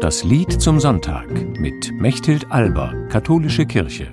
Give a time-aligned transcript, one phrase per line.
[0.00, 4.04] Das Lied zum Sonntag mit Mechthild Alber, Katholische Kirche.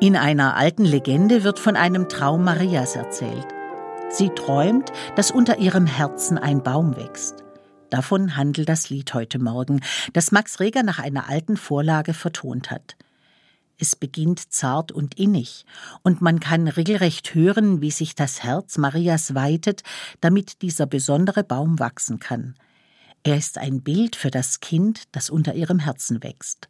[0.00, 3.46] In einer alten Legende wird von einem Traum Marias erzählt.
[4.08, 7.44] Sie träumt, dass unter ihrem Herzen ein Baum wächst.
[7.90, 9.82] Davon handelt das Lied heute Morgen,
[10.14, 12.96] das Max Reger nach einer alten Vorlage vertont hat.
[13.82, 15.66] Es beginnt zart und innig,
[16.04, 19.82] und man kann regelrecht hören, wie sich das Herz Marias weitet,
[20.20, 22.54] damit dieser besondere Baum wachsen kann.
[23.24, 26.68] Er ist ein Bild für das Kind, das unter ihrem Herzen wächst.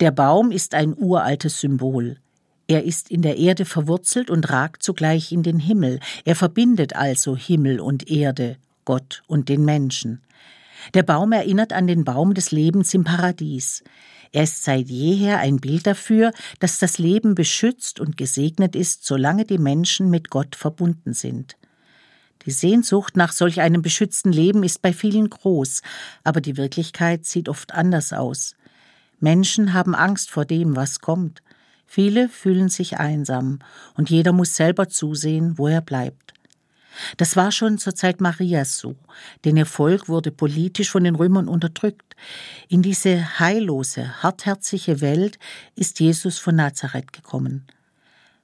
[0.00, 2.18] Der Baum ist ein uraltes Symbol.
[2.66, 6.00] Er ist in der Erde verwurzelt und ragt zugleich in den Himmel.
[6.24, 10.22] Er verbindet also Himmel und Erde, Gott und den Menschen.
[10.94, 13.84] Der Baum erinnert an den Baum des Lebens im Paradies.
[14.32, 19.44] Er ist seit jeher ein Bild dafür, dass das Leben beschützt und gesegnet ist, solange
[19.44, 21.56] die Menschen mit Gott verbunden sind.
[22.44, 25.82] Die Sehnsucht nach solch einem beschützten Leben ist bei vielen groß,
[26.24, 28.56] aber die Wirklichkeit sieht oft anders aus.
[29.20, 31.42] Menschen haben Angst vor dem, was kommt.
[31.86, 33.60] Viele fühlen sich einsam,
[33.94, 36.34] und jeder muss selber zusehen, wo er bleibt.
[37.16, 38.96] Das war schon zur Zeit Marias so,
[39.44, 42.14] denn ihr Volk wurde politisch von den Römern unterdrückt.
[42.68, 45.38] In diese heillose, hartherzige Welt
[45.74, 47.66] ist Jesus von Nazareth gekommen.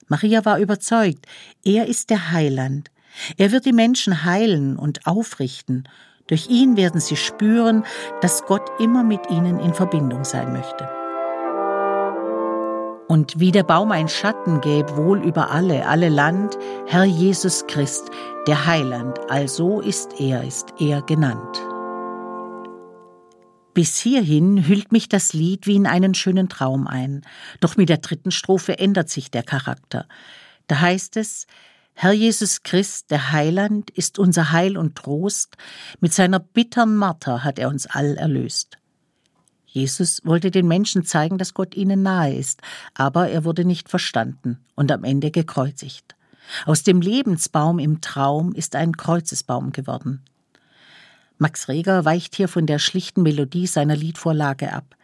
[0.08, 1.26] Maria war überzeugt,
[1.64, 2.90] er ist der Heiland.
[3.36, 5.88] Er wird die Menschen heilen und aufrichten,
[6.30, 7.84] durch ihn werden sie spüren,
[8.20, 10.88] dass Gott immer mit ihnen in Verbindung sein möchte.
[13.08, 18.08] Und wie der Baum ein Schatten gäb wohl über alle, alle Land, Herr Jesus Christ,
[18.46, 21.60] der Heiland, also ist er, ist er genannt.
[23.74, 27.22] Bis hierhin hüllt mich das Lied wie in einen schönen Traum ein,
[27.58, 30.06] doch mit der dritten Strophe ändert sich der Charakter.
[30.68, 31.48] Da heißt es,
[31.94, 35.56] Herr Jesus Christ, der Heiland, ist unser Heil und Trost,
[36.00, 38.78] mit seiner bittern Marter hat er uns all erlöst.
[39.66, 42.60] Jesus wollte den Menschen zeigen, dass Gott ihnen nahe ist,
[42.94, 46.16] aber er wurde nicht verstanden und am Ende gekreuzigt.
[46.66, 50.24] Aus dem Lebensbaum im Traum ist ein Kreuzesbaum geworden.
[51.40, 54.94] Max Reger weicht hier von der schlichten Melodie seiner Liedvorlage ab.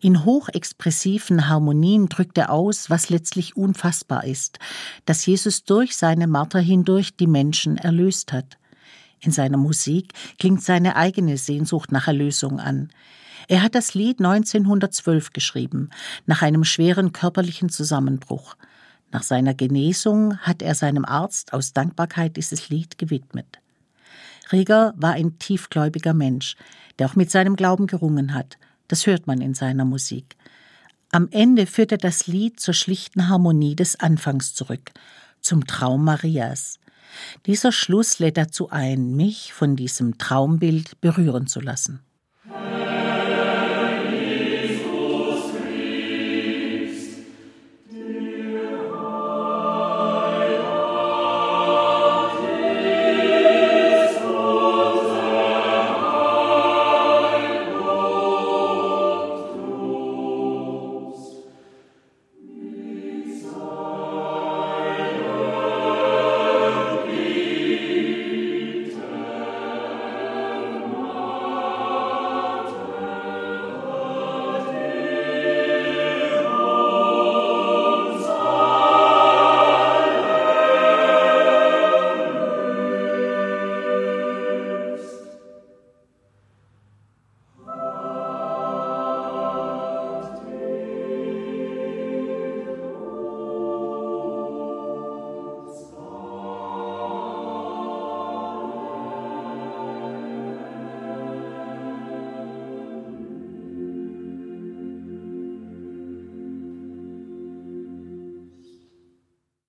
[0.00, 4.58] In hochexpressiven Harmonien drückt er aus, was letztlich unfassbar ist,
[5.04, 8.58] dass Jesus durch seine Marter hindurch die Menschen erlöst hat.
[9.20, 12.90] In seiner Musik klingt seine eigene Sehnsucht nach Erlösung an.
[13.46, 15.90] Er hat das Lied 1912 geschrieben,
[16.26, 18.56] nach einem schweren körperlichen Zusammenbruch.
[19.12, 23.60] Nach seiner Genesung hat er seinem Arzt aus Dankbarkeit dieses Lied gewidmet.
[24.52, 26.56] Rieger war ein tiefgläubiger Mensch,
[26.98, 28.58] der auch mit seinem Glauben gerungen hat.
[28.88, 30.36] Das hört man in seiner Musik.
[31.10, 34.90] Am Ende führt er das Lied zur schlichten Harmonie des Anfangs zurück,
[35.40, 36.80] zum Traum Marias.
[37.46, 42.00] Dieser Schluss lädt dazu ein, mich von diesem Traumbild berühren zu lassen.